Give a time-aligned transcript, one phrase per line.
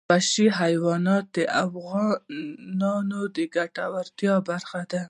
[0.09, 4.99] وحشي حیوانات د افغانانو د ګټورتیا برخه ده.